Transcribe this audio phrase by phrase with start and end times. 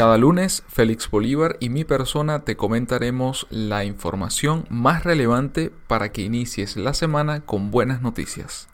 [0.00, 6.22] Cada lunes, Félix Bolívar y mi persona te comentaremos la información más relevante para que
[6.22, 8.70] inicies la semana con buenas noticias.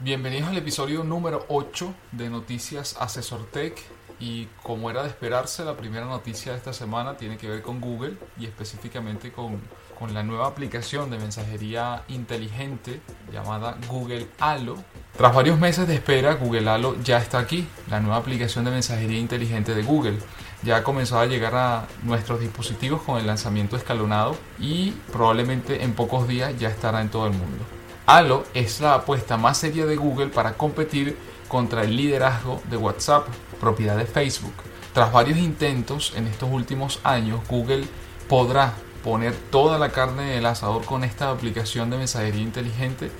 [0.00, 3.78] Bienvenidos al episodio número 8 de Noticias Asesor Tech
[4.20, 7.82] y como era de esperarse, la primera noticia de esta semana tiene que ver con
[7.82, 9.60] Google y específicamente con,
[9.98, 14.76] con la nueva aplicación de mensajería inteligente llamada Google Halo
[15.16, 19.20] tras varios meses de espera, Google Halo ya está aquí, la nueva aplicación de mensajería
[19.20, 20.18] inteligente de Google.
[20.64, 25.92] Ya ha comenzado a llegar a nuestros dispositivos con el lanzamiento escalonado y probablemente en
[25.92, 27.64] pocos días ya estará en todo el mundo.
[28.06, 33.28] Halo es la apuesta más seria de Google para competir contra el liderazgo de WhatsApp,
[33.60, 34.54] propiedad de Facebook.
[34.92, 37.84] Tras varios intentos en estos últimos años, Google
[38.28, 38.72] podrá
[39.04, 43.12] poner toda la carne del asador con esta aplicación de mensajería inteligente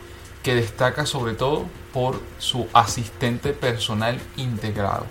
[0.45, 5.07] que destaca sobre todo por su asistente personal integrado.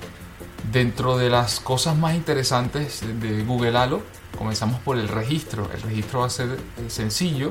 [0.71, 4.03] Dentro de las cosas más interesantes de Google Halo,
[4.37, 5.69] comenzamos por el registro.
[5.73, 7.49] El registro va a ser sencillo.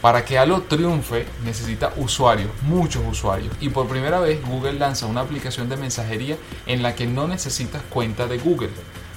[0.00, 3.54] Para que Halo triunfe necesita usuarios, muchos usuarios.
[3.60, 7.82] Y por primera vez Google lanza una aplicación de mensajería en la que no necesitas
[7.90, 8.70] cuenta de Google.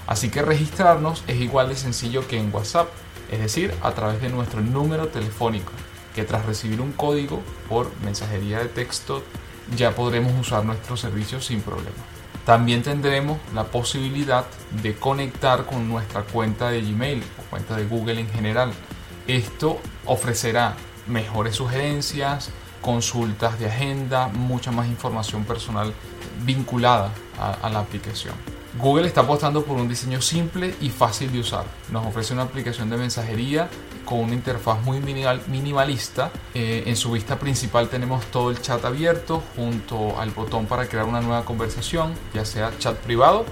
[0.08, 2.90] Así que registrarnos es igual de sencillo que en WhatsApp,
[3.32, 5.72] es decir, a través de nuestro número telefónico
[6.14, 9.24] que tras recibir un código por mensajería de texto
[9.76, 11.98] ya podremos usar nuestro servicio sin problema.
[12.46, 14.46] También tendremos la posibilidad
[14.82, 18.74] de conectar con nuestra cuenta de Gmail o cuenta de Google en general.
[19.28, 20.76] Esto ofrecerá
[21.08, 22.50] mejores sugerencias,
[22.82, 25.94] consultas de agenda, mucha más información personal
[26.44, 28.36] vinculada a, a la aplicación.
[28.78, 31.64] Google está apostando por un diseño simple y fácil de usar.
[31.92, 33.70] Nos ofrece una aplicación de mensajería
[34.06, 36.32] con una interfaz muy minimalista.
[36.54, 41.06] Eh, en su vista principal tenemos todo el chat abierto junto al botón para crear
[41.06, 43.46] una nueva conversación, ya sea chat privado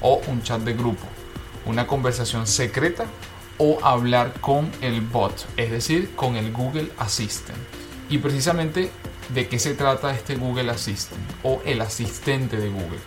[0.00, 1.06] o un chat de grupo,
[1.66, 3.06] una conversación secreta
[3.58, 7.58] o hablar con el bot, es decir, con el Google Assistant.
[8.10, 8.90] Y precisamente
[9.30, 12.98] de qué se trata este Google Assistant o el asistente de Google.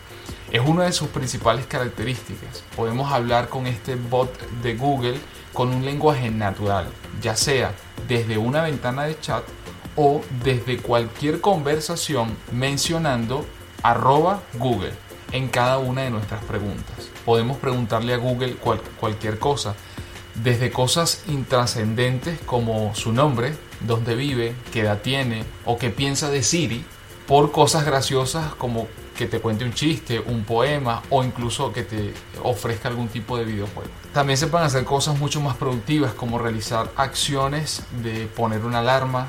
[0.52, 2.64] Es una de sus principales características.
[2.76, 4.32] Podemos hablar con este bot
[4.64, 5.20] de Google
[5.58, 6.86] con un lenguaje natural,
[7.20, 7.74] ya sea
[8.08, 9.44] desde una ventana de chat
[9.96, 13.44] o desde cualquier conversación mencionando
[13.82, 14.94] arroba Google
[15.32, 17.10] en cada una de nuestras preguntas.
[17.26, 18.56] Podemos preguntarle a Google
[19.00, 19.74] cualquier cosa,
[20.36, 26.44] desde cosas intrascendentes como su nombre, dónde vive, qué edad tiene o qué piensa de
[26.44, 26.86] Siri,
[27.26, 32.14] por cosas graciosas como que te cuente un chiste, un poema o incluso que te
[32.44, 33.90] ofrezca algún tipo de videojuego.
[34.14, 39.28] También se pueden hacer cosas mucho más productivas como realizar acciones de poner una alarma,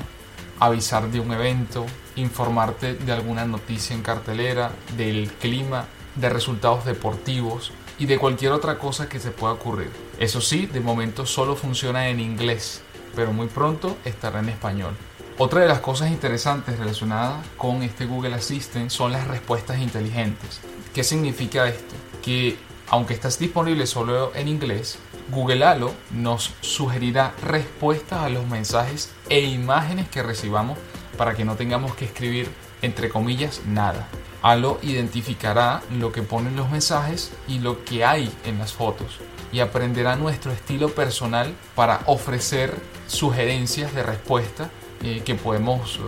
[0.59, 1.85] avisar de un evento,
[2.15, 8.77] informarte de alguna noticia en cartelera, del clima, de resultados deportivos y de cualquier otra
[8.77, 9.89] cosa que se pueda ocurrir.
[10.19, 12.81] Eso sí, de momento solo funciona en inglés,
[13.15, 14.93] pero muy pronto estará en español.
[15.41, 20.59] Otra de las cosas interesantes relacionadas con este Google Assistant son las respuestas inteligentes.
[20.93, 21.95] ¿Qué significa esto?
[22.21, 22.57] Que
[22.89, 24.99] aunque estás disponible solo en inglés,
[25.31, 30.77] Google Halo nos sugerirá respuestas a los mensajes e imágenes que recibamos
[31.17, 32.49] para que no tengamos que escribir
[32.81, 34.09] entre comillas nada.
[34.41, 39.19] Halo identificará lo que ponen los mensajes y lo que hay en las fotos
[39.53, 42.75] y aprenderá nuestro estilo personal para ofrecer
[43.07, 44.69] sugerencias de respuesta
[45.03, 46.01] eh, que podemos eh,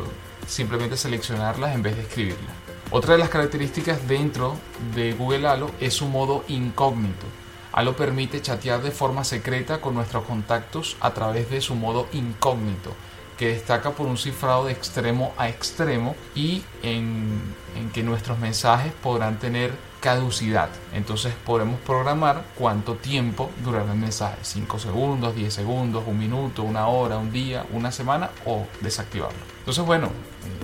[0.47, 2.56] simplemente seleccionarlas en vez de escribirlas.
[2.91, 4.56] Otra de las características dentro
[4.96, 7.25] de Google Halo es su modo incógnito.
[7.72, 12.93] Halo permite chatear de forma secreta con nuestros contactos a través de su modo incógnito,
[13.38, 17.41] que destaca por un cifrado de extremo a extremo y en,
[17.78, 20.69] en que nuestros mensajes podrán tener caducidad.
[20.93, 24.37] Entonces podemos programar cuánto tiempo durará el mensaje.
[24.41, 29.39] 5 segundos, 10 segundos, un minuto, una hora, un día, una semana o desactivarlo.
[29.59, 30.09] Entonces bueno,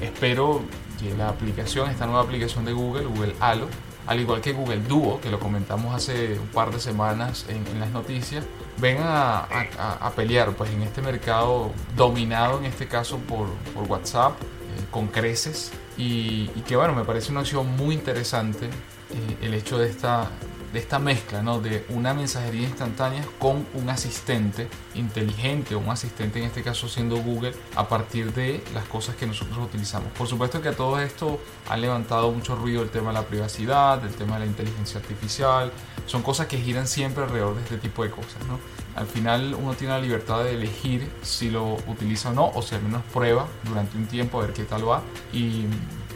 [0.01, 0.61] espero
[0.99, 3.67] que la aplicación, esta nueva aplicación de Google, Google Halo,
[4.07, 7.91] al igual que Google Duo, que lo comentamos hace un par de semanas en, las
[7.91, 8.43] noticias,
[8.77, 14.85] vengan a, pelear pues, en este mercado dominado en este caso por, por WhatsApp, eh,
[14.89, 18.69] con creces, y, y que bueno, me parece una opción muy interesante
[19.12, 20.30] eh, el hecho de esta
[20.74, 21.59] de esta mezcla, ¿no?
[21.59, 27.18] De una mensajería instantánea con un asistente inteligente o un asistente en este caso siendo
[27.18, 30.12] Google a partir de las cosas que nosotros utilizamos.
[30.18, 31.39] Por supuesto que a todo esto
[31.69, 35.71] ha levantado mucho ruido el tema de la privacidad, el tema de la inteligencia artificial,
[36.06, 38.59] son cosas que giran siempre alrededor de este tipo de cosas, ¿no?
[38.95, 42.75] Al final uno tiene la libertad de elegir si lo utiliza o no, o si
[42.75, 45.01] al menos prueba durante un tiempo a ver qué tal va
[45.31, 45.65] y,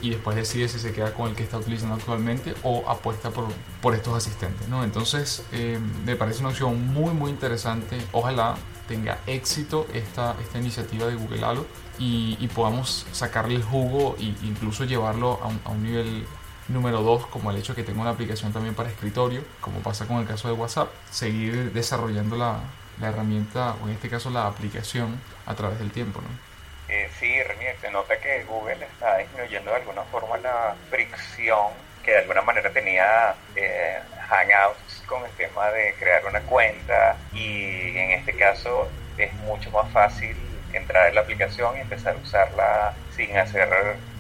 [0.02, 3.46] y después decide si se queda con el que está utilizando actualmente o apuesta por,
[3.82, 4.84] por estos asistentes, ¿no?
[4.84, 8.56] Entonces eh, me parece una opción muy muy interesante, ojalá
[8.88, 11.66] tenga éxito esta, esta iniciativa de Google Halo
[11.98, 16.26] y, y podamos sacarle el jugo e incluso llevarlo a un, a un nivel
[16.68, 20.08] número dos, como el hecho de que tenga una aplicación también para escritorio, como pasa
[20.08, 22.60] con el caso de WhatsApp, seguir desarrollando la,
[23.00, 26.22] la herramienta, o en este caso la aplicación, a través del tiempo.
[26.22, 26.51] ¿no?
[26.92, 31.70] Eh, sí, Renier, se nota que Google está disminuyendo de alguna forma la fricción
[32.04, 33.98] que de alguna manera tenía eh,
[34.28, 39.90] Hangouts con el tema de crear una cuenta y en este caso es mucho más
[39.94, 40.36] fácil
[40.74, 43.70] entrar en la aplicación y empezar a usarla sin hacer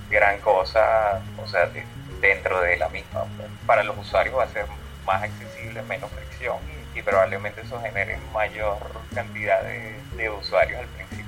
[0.09, 1.83] gran cosa, o sea, de,
[2.21, 3.25] dentro de la misma.
[3.65, 4.65] Para los usuarios va a ser
[5.05, 6.57] más accesible, menos fricción
[6.95, 8.77] y, probablemente eso genere mayor
[9.13, 11.20] cantidad de, de usuarios al principio.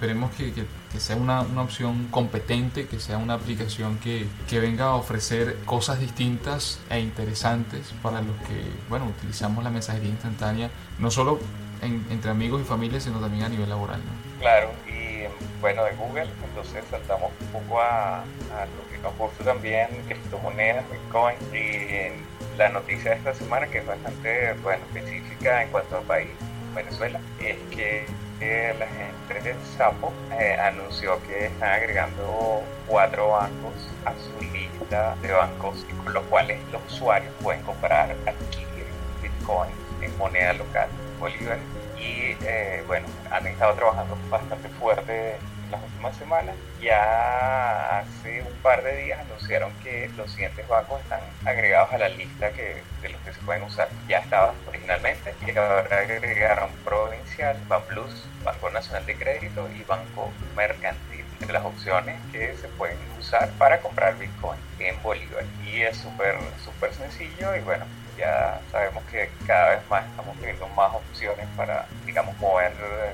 [0.00, 4.86] Esperemos que, que, sea una, una, opción competente, que sea una aplicación que, que, venga
[4.86, 11.10] a ofrecer cosas distintas e interesantes para los que, bueno, utilizamos la mensajería instantánea, no
[11.10, 11.38] solo
[11.82, 14.00] en, entre amigos y familia, sino también a nivel laboral.
[14.38, 15.24] Claro, y
[15.60, 20.82] bueno, de Google, entonces saltamos un poco a, a lo que nos gusta también, criptomonedas,
[20.90, 26.04] Bitcoin, y la noticia de esta semana, que es bastante bueno, específica en cuanto al
[26.04, 26.30] país,
[26.74, 28.06] Venezuela, es que
[28.40, 35.14] eh, la gente de Sapo eh, anunció que están agregando cuatro bancos a su lista
[35.22, 38.86] de bancos con los cuales los usuarios pueden comprar, adquirir
[39.22, 39.70] Bitcoin
[40.00, 40.88] en moneda local,
[41.18, 41.58] Bolívar.
[41.98, 45.36] Y eh, bueno, han estado trabajando bastante fuerte
[45.70, 46.54] las últimas semanas.
[46.80, 52.08] Ya hace un par de días anunciaron que los siguientes bancos están agregados a la
[52.08, 53.88] lista que, de los que se pueden usar.
[54.08, 61.24] Ya estaba originalmente y ahora agregaron Provincial, Banplus, Banco Nacional de Crédito y Banco Mercantil
[61.46, 65.44] de las opciones que se pueden usar para comprar Bitcoin en Bolívar.
[65.64, 67.86] Y es súper, súper sencillo y bueno,
[68.18, 72.72] ya sabemos que cada vez más estamos teniendo más opciones para, digamos, mover,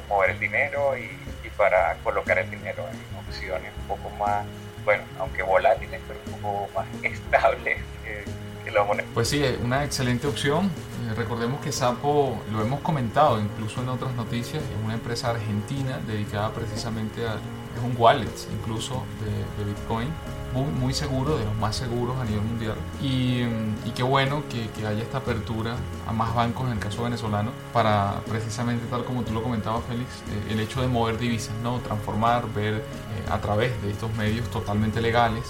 [0.09, 1.26] mover el dinero y, y
[1.57, 4.45] para colocar el dinero en opciones un poco más,
[4.85, 8.25] bueno, aunque volátiles, pero un poco más estables que,
[8.65, 9.07] que la moneda.
[9.15, 10.67] Pues sí, una excelente opción.
[10.67, 15.99] Eh, recordemos que Sapo, lo hemos comentado incluso en otras noticias, es una empresa argentina
[16.07, 20.09] dedicada precisamente a, es un wallet incluso de, de Bitcoin
[20.57, 22.77] muy, muy, seguro, de los más seguros a nivel mundial.
[23.03, 23.43] Y,
[23.85, 25.77] y qué bueno que, que, haya esta apertura
[26.07, 30.11] a más bancos en el caso venezolano para precisamente tal como tú lo comentabas, Félix,
[30.29, 31.79] eh, el hecho de mover divisas, ¿no?
[31.81, 32.83] transformar, ver eh,
[33.31, 35.45] a través de estos medios totalmente legales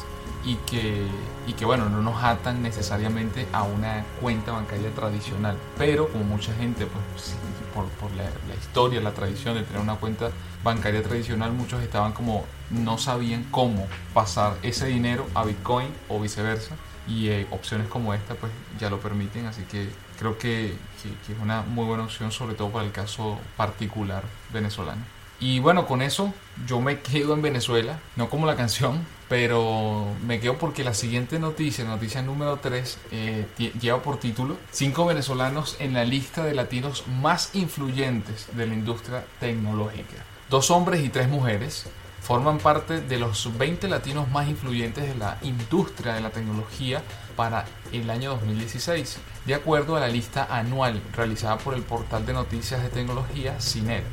[0.44, 1.06] y que,
[1.47, 5.56] y que bueno, no nos atan necesariamente a una cuenta bancaria tradicional.
[5.76, 7.37] Pero como mucha gente, pues
[7.84, 8.25] por, la,
[8.55, 10.31] historia, la tradición de tener una cuenta
[10.64, 16.75] bancaria tradicional, muchos estaban como no sabían cómo pasar ese dinero a Bitcoin o viceversa.
[17.08, 18.50] Y eh, opciones como esta pues
[18.81, 19.88] ya lo permiten, así que
[20.19, 25.15] creo que es una muy buena opción, sobre todo para el caso particular venezolano.
[25.38, 26.33] Y bueno, con eso
[26.66, 31.38] yo me quedo en Venezuela, no como la canción, pero me quedo porque la siguiente
[31.38, 33.47] noticia, noticia número 3, eh,
[33.81, 39.25] lleva por título 5 venezolanos en la lista de latinos más influyentes de la industria
[39.38, 40.25] tecnológica.
[40.49, 41.87] Dos hombres y tres mujeres
[42.23, 47.02] forman parte de los 20 latinos más influyentes de la industria de la tecnología
[47.37, 52.33] para el año 2016, de acuerdo a la lista anual realizada por el portal de
[52.33, 54.05] noticias de tecnología CINET.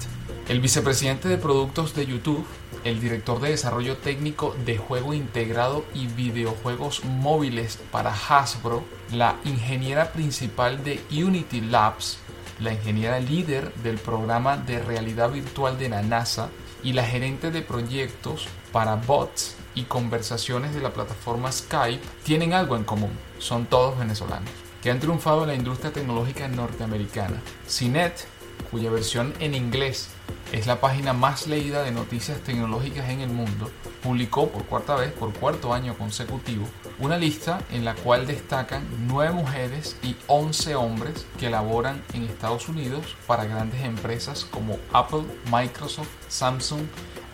[0.47, 2.45] El vicepresidente de productos de YouTube,
[2.83, 10.11] el director de desarrollo técnico de juego integrado y videojuegos móviles para Hasbro, la ingeniera
[10.11, 12.17] principal de Unity Labs,
[12.59, 16.49] la ingeniera líder del programa de realidad virtual de la NASA
[16.83, 22.75] y la gerente de proyectos para bots y conversaciones de la plataforma Skype tienen algo
[22.75, 24.51] en común, son todos venezolanos,
[24.83, 27.41] que han triunfado en la industria tecnológica norteamericana.
[27.65, 28.27] CINET,
[28.69, 30.09] cuya versión en inglés
[30.51, 33.71] es la página más leída de noticias tecnológicas en el mundo,
[34.03, 36.67] publicó por cuarta vez, por cuarto año consecutivo,
[36.99, 42.67] una lista en la cual destacan nueve mujeres y 11 hombres que laboran en Estados
[42.67, 46.81] Unidos para grandes empresas como Apple, Microsoft, Samsung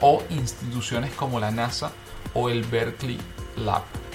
[0.02, 1.92] o instituciones como la NASA
[2.36, 3.18] o el Berkeley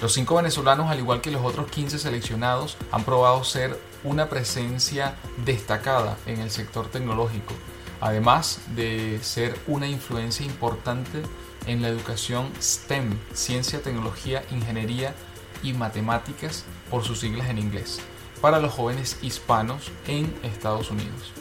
[0.01, 5.15] Los cinco venezolanos, al igual que los otros 15 seleccionados, han probado ser una presencia
[5.45, 7.53] destacada en el sector tecnológico,
[8.01, 11.21] además de ser una influencia importante
[11.65, 15.15] en la educación STEM, ciencia, tecnología, ingeniería
[15.63, 17.99] y matemáticas, por sus siglas en inglés,
[18.41, 21.33] para los jóvenes hispanos en Estados Unidos.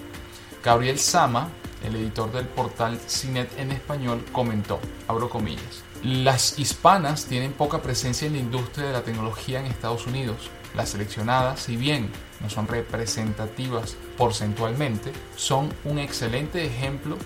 [0.63, 1.51] Gabriel Sama,
[1.85, 8.27] el editor del portal CINET en español, comentó, abro comillas, las hispanas tienen poca presencia
[8.27, 10.51] en la industria de la tecnología en Estados Unidos.
[10.75, 12.11] Las seleccionadas, si bien
[12.41, 17.17] no son representativas porcentualmente, son un excelente ejemplo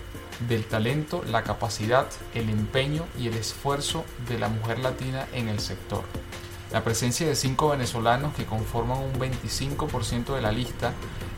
[0.47, 5.59] del talento, la capacidad, el empeño y el esfuerzo de la mujer latina en el
[5.59, 6.03] sector.
[6.71, 10.93] La presencia de cinco venezolanos que conforman un 25% de la lista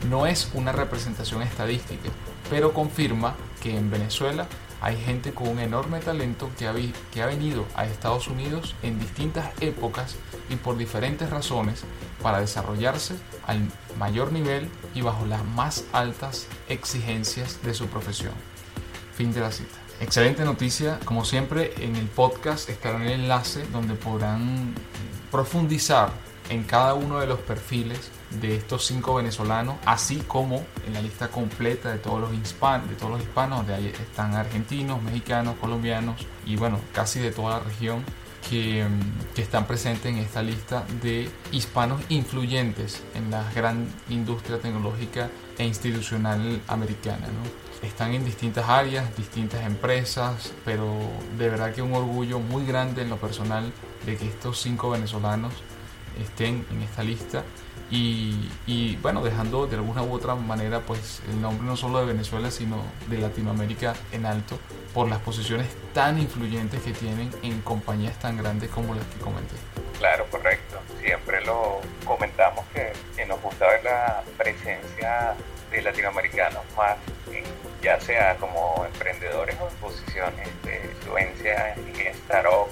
[0.10, 2.10] no es una representación estadística,
[2.52, 4.46] pero confirma que en Venezuela
[4.82, 6.74] hay gente con un enorme talento que ha,
[7.14, 10.18] que ha venido a Estados Unidos en distintas épocas
[10.50, 11.84] y por diferentes razones
[12.22, 13.16] para desarrollarse
[13.48, 13.62] al
[13.98, 18.34] mayor nivel y bajo las más altas exigencias de su profesión.
[19.16, 19.78] Fin de la cita.
[20.02, 24.76] Excelente noticia, como siempre en el podcast estará el enlace donde podrán
[25.32, 26.10] profundizar
[26.50, 31.28] en cada uno de los perfiles de estos cinco venezolanos, así como en la lista
[31.30, 36.56] completa de todos los hispanos, de todos los hispanos, ahí están argentinos, mexicanos, colombianos y
[36.56, 38.04] bueno, casi de toda la región
[38.50, 44.60] que, mm, que, están presentes en esta lista de hispanos influyentes en la gran industria
[44.60, 47.28] tecnológica e institucional americana.
[47.84, 50.98] Están en distintas áreas, distintas empresas, pero
[51.38, 53.72] de verdad que un orgullo muy grande en lo personal
[54.06, 55.54] de que estos cinco venezolanos
[56.20, 57.44] estén en esta lista
[57.92, 62.50] y, bueno, dejando de alguna u otra manera pues el nombre no solo de Venezuela
[62.50, 62.78] sino
[63.10, 64.58] de Latinoamérica en alto
[64.94, 69.56] por las posiciones tan influyentes que tienen en compañías tan grandes como las que comenté.
[69.98, 70.80] Claro, correcto.
[71.00, 72.92] Siempre lo comentamos que,
[73.26, 75.36] nos gusta ver la presencia
[75.70, 76.98] de latinoamericanos más,
[77.82, 82.71] ya sea como emprendedores o en posiciones de influencia en startups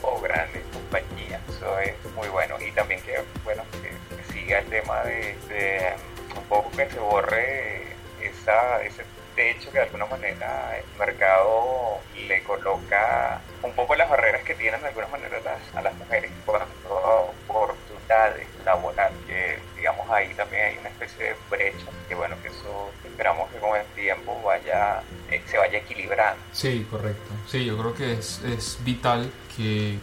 [6.79, 7.81] que se borre
[8.21, 9.03] esa, ese
[9.35, 14.81] techo que de alguna manera el mercado le coloca un poco las barreras que tienen
[14.81, 15.39] de alguna manera
[15.75, 21.35] a las mujeres cuanto a oportunidades laborales, que digamos ahí también hay una especie de
[21.49, 26.41] brecha, que bueno, que eso esperamos que con el tiempo vaya, eh, se vaya equilibrando.
[26.53, 27.29] Sí, correcto.
[27.47, 29.99] Sí, yo creo que es, es vital que,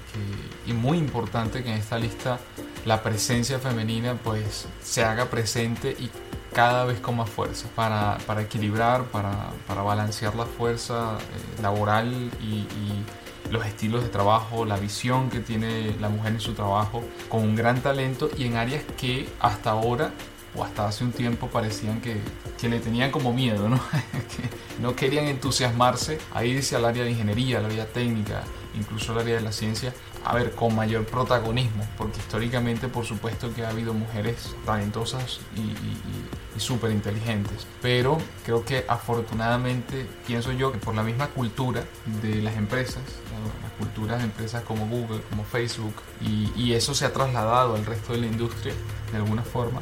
[0.67, 2.39] y muy importante que en esta lista
[2.85, 6.11] la presencia femenina pues se haga presente y
[6.57, 12.31] cada vez con más fuerza para, para equilibrar, para, para, balancear la fuerza eh, laboral
[12.41, 12.67] y,
[13.51, 17.55] los estilos de trabajo, la visión que tiene la mujer en su trabajo, con un
[17.55, 20.11] gran talento y en áreas que hasta ahora
[20.57, 22.17] o hasta hace un tiempo parecían que,
[22.61, 23.79] que le tenían como miedo, ¿no?
[24.81, 28.43] no querían entusiasmarse a irse al área de ingeniería, al área técnica,
[28.75, 29.95] incluso al área de la ciencia,
[30.27, 35.61] a ver, con mayor protagonismo, porque históricamente por supuesto que ha habido mujeres talentosas y,
[35.61, 41.85] y, súper inteligentes, pero creo que afortunadamente pienso yo que por la misma cultura
[42.23, 43.03] de las empresas,
[43.63, 48.15] las culturas de empresas como Google, como Facebook, y, eso se ha trasladado al resto
[48.15, 48.75] de la industria
[49.13, 49.81] de alguna forma,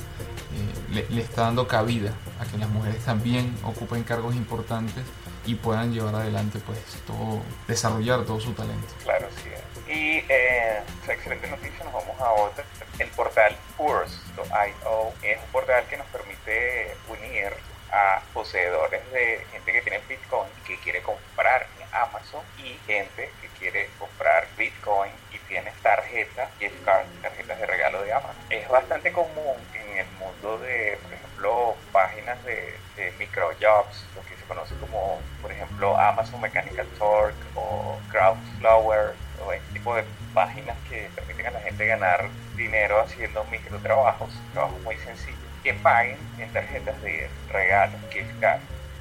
[0.93, 5.05] eh, le, está dando cabida a que las mujeres también ocupen cargos importantes
[5.47, 8.89] y puedan llevar adelante pues todo, desarrollar todo su talento.
[9.05, 9.54] Claro, sí.
[9.87, 12.65] Y eh, excelente noticia, nos vamos a otra.
[12.99, 17.53] El portal Purs.io es un portal que nos permite unir
[17.93, 23.49] a poseedores de gente que tiene Bitcoin que quiere comprar en Amazon y gente que
[23.59, 28.43] quiere comprar Bitcoin y tiene tarjetas, gift cards, tarjetas de regalo de Amazon.
[28.51, 34.37] Es bastante común en el mundo de, por ejemplo, páginas de, de microjobs, lo que
[34.37, 39.15] se conoce como, por ejemplo, Amazon Mechanical Turk o Crowdflower
[39.45, 44.81] o este tipo de páginas que permiten a la gente ganar dinero haciendo microtrabajos, trabajos
[44.83, 48.61] muy sencillos, que paguen en tarjetas de regalo, gift card.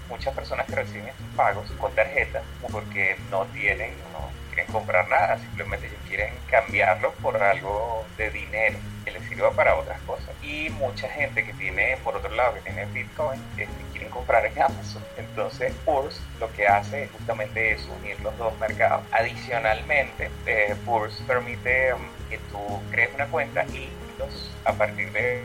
[0.09, 5.39] Muchas personas que reciben estos pagos con tarjetas porque no tienen, no quieren comprar nada,
[5.39, 10.29] simplemente ellos quieren cambiarlo por algo de dinero que les sirva para otras cosas.
[10.43, 13.41] Y mucha gente que tiene, por otro lado, que tiene Bitcoin,
[14.13, 15.03] comprar en Amazon.
[15.17, 19.03] Entonces, Purs lo que hace justamente es unir los dos mercados.
[19.11, 22.59] Adicionalmente, eh, Purs permite um, que tú
[22.91, 23.89] crees una cuenta y
[24.65, 25.43] a partir de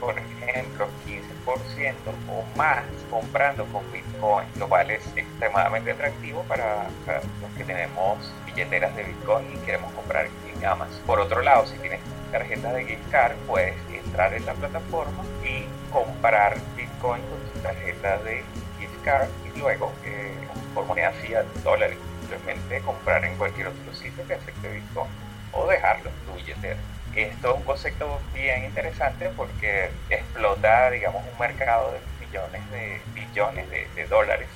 [0.00, 1.94] por ejemplo, 15%
[2.30, 8.96] o más comprando con Bitcoin, lo cual es extremadamente atractivo para, los que tenemos billeteras
[8.96, 11.00] de Bitcoin y queremos comprar en Amazon.
[11.06, 12.00] Por otro lado, si tienes
[12.32, 18.42] tarjetas de gift card, puedes entrar en la plataforma y comprar Bitcoin con tarjeta de
[18.78, 20.34] gift card y luego eh,
[20.74, 25.10] por moneda fiat, dólares, simplemente comprar en cualquier otro sitio que acepte Bitcoin
[25.52, 26.76] o dejarlo en tu billetera.
[27.14, 33.68] Esto es un concepto bien interesante porque explota, digamos, un mercado de millones de billones
[33.70, 34.48] de, dólares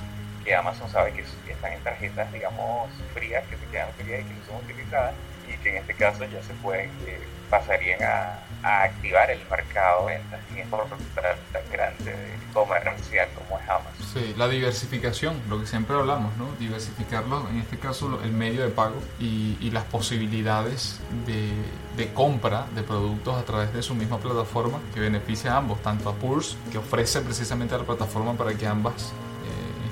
[0.45, 4.35] que Amazon sabe que están en tarjetas, digamos, frías, que se quedan frías y que
[4.35, 5.15] no son utilizadas
[5.49, 7.21] y que en este caso ya se pueden, eh,
[7.51, 12.15] pasarían a, activar el mercado de ventas en tan grande
[12.55, 14.07] comercial como es Amazon.
[14.15, 16.47] Sí, la diversificación, lo que siempre hablamos, ¿no?
[16.59, 21.51] Diversificarlo, en este caso el medio de pago y, y las posibilidades de,
[21.97, 26.09] de, compra de productos a través de su misma plataforma que beneficia a ambos, tanto
[26.09, 29.13] a Pulse, que ofrece precisamente la plataforma para que ambas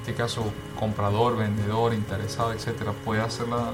[0.03, 3.71] este caso comprador, vendedor, interesado, etcétera, puede hacer la,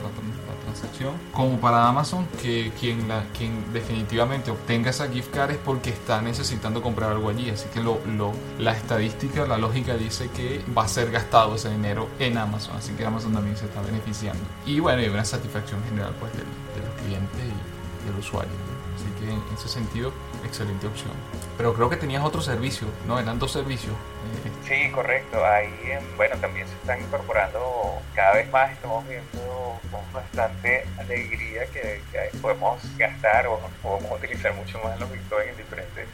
[0.63, 1.15] transacción.
[1.33, 6.21] Como para Amazon, que quien, la, quien definitivamente obtenga esa gift card es porque está
[6.21, 7.49] necesitando comprar algo allí.
[7.49, 11.71] Así que lo, lo, la estadística, la lógica dice que va a ser gastado ese
[11.71, 12.77] dinero en Amazon.
[12.77, 14.43] Así que Amazon también se está beneficiando.
[14.67, 18.78] Y bueno, hay una satisfacción general pues, del, del cliente y del usuario.
[18.99, 20.13] Así que en ese sentido,
[20.45, 21.13] excelente opción.
[21.57, 23.21] Pero creo que tenías otro servicio, ¿no?
[23.21, 23.95] Eran dos servicios.
[24.67, 25.45] Sí, correcto.
[25.45, 25.71] Ahí,
[26.17, 32.01] bueno, también se están incorporando cada vez más, estamos viendo con bastante alegría que,
[32.43, 36.09] podemos gastar o podemos utilizar mucho más los bitcoins en diferentes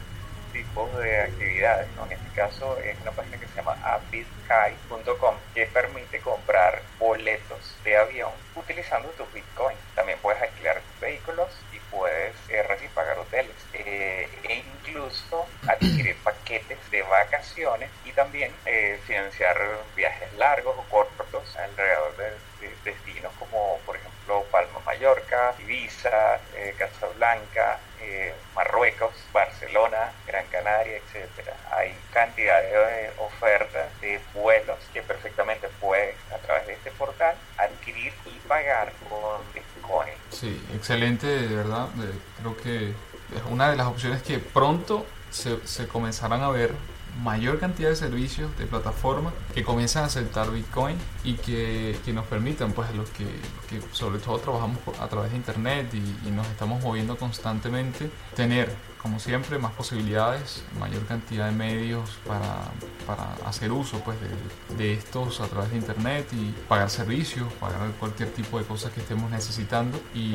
[0.53, 1.89] tipos de actividades.
[1.97, 2.05] ¿no?
[2.05, 7.97] En este caso es una página que se llama abitkai.com que permite comprar boletos de
[7.97, 9.79] avión utilizando tus bitcoins.
[9.95, 16.79] También puedes alquilar vehículos y puedes eh, recibir pagar hoteles eh, e incluso adquirir paquetes
[16.91, 19.57] de vacaciones y también eh, financiar
[19.97, 22.33] viajes largos o cortos alrededor de,
[22.85, 26.41] destinos como por ejemplo Palma Mallorca, Ibiza,
[26.79, 27.79] Casablanca,
[28.55, 31.57] Marruecos, Barcelona, Gran Canaria, etcétera.
[31.73, 38.13] Hay cantidad de ofertas de vuelos que perfectamente puedes a través de este portal adquirir
[38.27, 40.15] y pagar con Bitcoin.
[40.31, 40.63] Sí,
[41.27, 41.89] de verdad.
[42.41, 46.75] Creo que es una de las opciones que pronto se, se comenzarán a ver
[47.25, 52.27] mayor cantidad de servicios de plataforma que comienzan a aceptar Bitcoin y que, que nos
[52.27, 53.25] permitan, pues los que,
[53.69, 58.71] que, sobre todo trabajamos a través de Internet y, y, nos estamos moviendo constantemente, tener,
[59.01, 62.71] como siempre, más posibilidades, mayor cantidad de medios para,
[63.07, 67.91] para hacer uso pues, de, de, estos a través de Internet y pagar servicios, pagar
[67.99, 70.35] cualquier tipo de cosas que estemos necesitando y,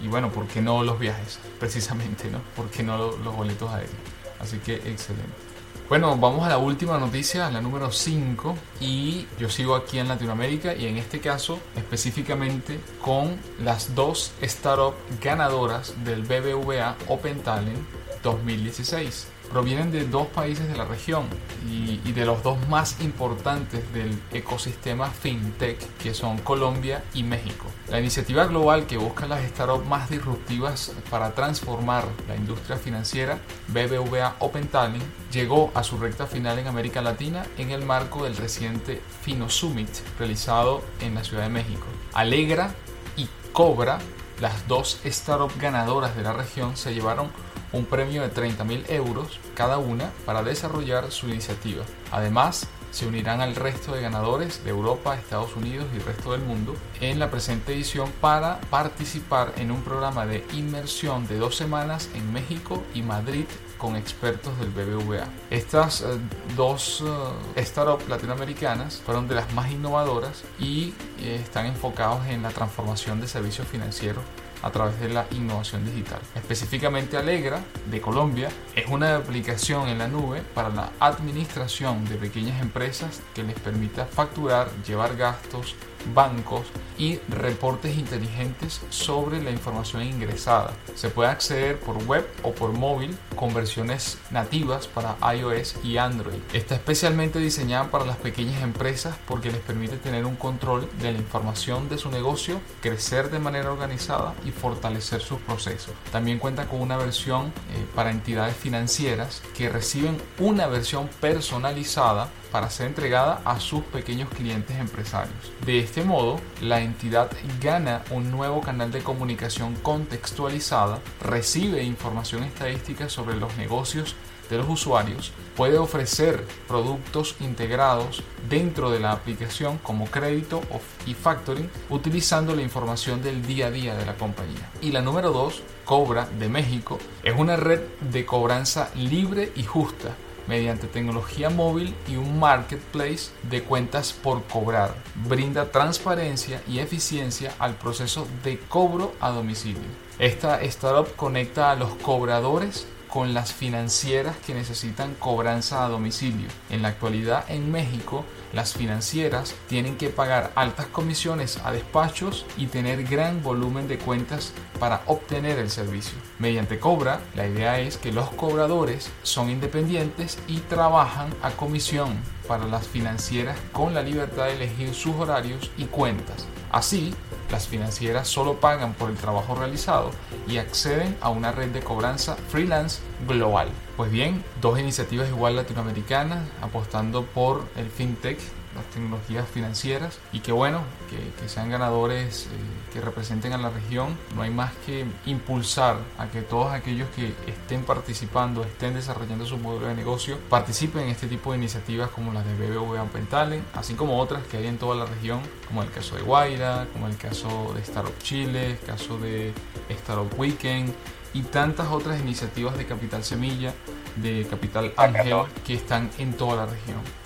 [0.00, 1.40] y, bueno, ¿por qué no los viajes?
[1.58, 2.38] Precisamente, ¿no?
[2.54, 3.96] ¿Por qué no los boletos aéreos?
[4.38, 5.49] Así que excelente.
[5.90, 10.72] Bueno, vamos a la última noticia, la número 5, y yo sigo aquí en Latinoamérica
[10.72, 17.80] y en este caso específicamente con las dos startups ganadoras del BBVA Open Talent
[18.22, 21.26] 2016 provienen de dos países de la región
[21.68, 27.66] y, de los dos más importantes del ecosistema fintech que son Colombia y México.
[27.88, 34.36] La iniciativa global que busca las startups más disruptivas para transformar la industria financiera, BBVA
[34.40, 39.00] Open Talent, llegó a su recta final en América Latina en el marco del reciente
[39.22, 41.86] Fino Summit realizado en la Ciudad de México.
[42.12, 42.74] Alegra
[43.16, 43.98] y Cobra,
[44.40, 47.30] las dos startups ganadoras de la región, se llevaron
[47.72, 51.84] un premio de 30.000 euros cada una para desarrollar su iniciativa.
[52.10, 56.42] Además, se unirán al resto de ganadores de Europa, Estados Unidos y el resto del
[56.42, 62.08] mundo en la presente edición para participar en un programa de inmersión de dos semanas
[62.14, 63.44] en México y Madrid
[63.78, 65.26] con expertos del BBVA.
[65.50, 66.18] Estas eh,
[66.56, 72.50] dos uh, startups latinoamericanas fueron de las más innovadoras y eh, están enfocados en la
[72.50, 74.24] transformación de servicios financieros
[74.62, 76.20] a través de la innovación digital.
[76.34, 82.60] Específicamente Alegra, de Colombia, es una aplicación en la nube para la administración de pequeñas
[82.60, 85.74] empresas que les permita facturar, llevar gastos,
[86.14, 86.66] bancos
[86.98, 90.72] y reportes inteligentes sobre la información ingresada.
[90.94, 96.40] Se puede acceder por web o por móvil con versiones nativas para iOS y Android.
[96.52, 101.18] Está especialmente diseñada para las pequeñas empresas porque les permite tener un control de la
[101.18, 105.94] información de su negocio, crecer de manera organizada y fortalecer sus procesos.
[106.12, 112.70] También cuenta con una versión eh, para entidades financieras que reciben una versión personalizada para
[112.70, 115.52] ser entregada a sus pequeños clientes empresarios.
[115.64, 123.08] De este modo, la entidad gana un nuevo canal de comunicación contextualizada, recibe información estadística
[123.08, 124.16] sobre los negocios
[124.50, 130.60] de los usuarios, puede ofrecer productos integrados dentro de la aplicación como crédito
[131.06, 134.68] y factoring utilizando la información del día a día de la compañía.
[134.82, 140.16] Y la número 2, Cobra de México, es una red de cobranza libre y justa
[140.46, 144.94] mediante tecnología móvil y un marketplace de cuentas por cobrar.
[145.28, 149.82] Brinda transparencia y eficiencia al proceso de cobro a domicilio.
[150.18, 156.48] Esta startup conecta a los cobradores con las financieras que necesitan cobranza a domicilio.
[156.70, 162.66] En la actualidad en México, las financieras tienen que pagar altas comisiones a despachos y
[162.66, 166.18] tener gran volumen de cuentas para obtener el servicio.
[166.38, 172.16] Mediante Cobra, la idea es que los cobradores son independientes y trabajan a comisión
[172.48, 176.46] para las financieras con la libertad de elegir sus horarios y cuentas.
[176.72, 177.14] Así,
[177.50, 180.10] las financieras solo pagan por el trabajo realizado
[180.46, 183.68] y acceden a una red de cobranza freelance global.
[183.96, 188.38] Pues bien, dos iniciativas igual latinoamericanas apostando por el fintech
[188.74, 192.48] las tecnologías financieras y que bueno, que, sean ganadores eh,
[192.92, 194.16] que representen a la región.
[194.36, 199.58] No hay más que impulsar a que todos aquellos que estén participando, estén desarrollando su
[199.58, 203.94] modelo de negocio, participen en este tipo de iniciativas como las de BBVA Pentalen, así
[203.94, 207.16] como otras que hay en toda la región, como el caso de Guaira, como el
[207.16, 209.52] caso de Startup Chile, el caso de
[209.88, 210.92] Startup Weekend
[211.32, 213.72] y tantas otras iniciativas de Capital Semilla,
[214.16, 217.19] de Capital Ángel que están en toda la región.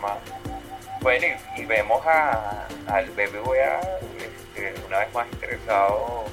[0.00, 3.80] Es, bueno, y, vemos a, al BBVA
[4.18, 6.24] este, una vez más interesado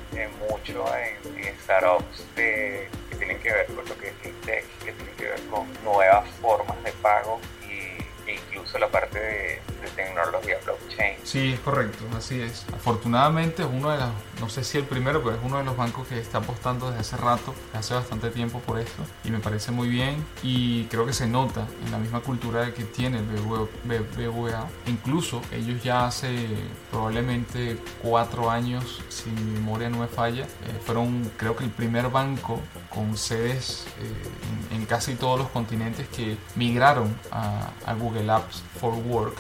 [0.50, 5.26] mucho en, startups que tienen que ver con lo que es fintech, que tienen que
[5.26, 11.16] ver con nuevas formas de pago y, e incluso la parte de, tecnología blockchain.
[11.24, 12.66] Sí, es correcto, así es.
[12.74, 15.76] Afortunadamente es uno de los, no sé si el primero, pero es uno de los
[15.76, 19.72] bancos que está apostando desde hace rato, hace bastante tiempo por esto, y me parece
[19.72, 24.68] muy bien y creo que se nota en la misma cultura que tiene el BBVA.
[24.88, 26.48] Incluso ellos ya hace
[26.92, 32.10] probablemente cuatro años, si mi memoria no me falla, eh, fueron creo que el primer
[32.10, 38.64] banco con sedes eh, en, casi todos los continentes que migraron a, a Google Apps
[38.80, 39.36] for Work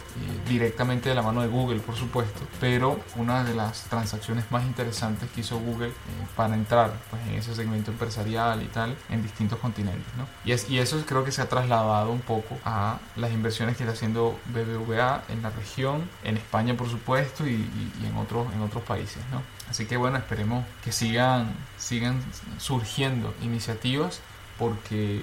[0.47, 5.29] directamente de la mano de Google, por supuesto, pero una de las transacciones más interesantes
[5.31, 5.91] que hizo Google eh,
[6.35, 10.07] para entrar pues, en ese segmento empresarial y tal en distintos continentes.
[10.17, 10.27] ¿no?
[10.45, 13.93] Y, es, eso creo que se ha trasladado un poco a las inversiones que está
[13.93, 18.83] haciendo BBVA en la región, en España, por supuesto, y, y, en, otros, en otros
[18.83, 19.23] países.
[19.31, 19.41] ¿no?
[19.69, 22.21] Así que bueno, esperemos que sigan, sigan
[22.57, 24.21] surgiendo iniciativas
[24.57, 25.21] porque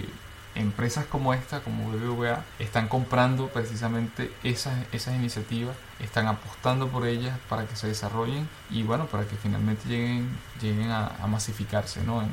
[0.55, 7.39] empresas como esta, como BBVA, están comprando precisamente esas, esas iniciativas, están apostando por ellas
[7.49, 10.29] para que se desarrollen y bueno, para que finalmente lleguen,
[10.61, 12.23] lleguen a, masificarse ¿no?
[12.23, 12.31] en,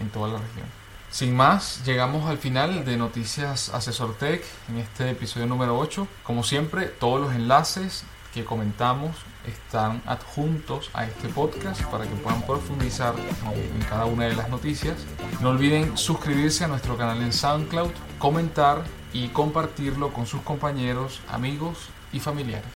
[0.00, 0.66] en, toda la región.
[1.10, 6.08] Sin más, llegamos al final de Noticias Asesor Tech en este episodio número 8.
[6.22, 9.16] Como siempre, todos los enlaces que comentamos
[9.46, 14.96] están adjuntos a este podcast para que puedan profundizar en cada una de las noticias.
[15.40, 21.88] No olviden suscribirse a nuestro canal en SoundCloud, comentar y compartirlo con sus compañeros, amigos
[22.12, 22.68] y familiares.